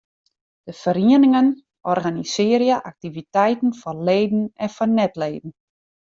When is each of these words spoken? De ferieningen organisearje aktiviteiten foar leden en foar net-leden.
De 0.69 0.73
ferieningen 0.77 1.51
organisearje 1.93 2.79
aktiviteiten 2.93 3.75
foar 3.83 4.01
leden 4.11 4.43
en 4.65 4.75
foar 4.77 4.91
net-leden. 4.99 5.55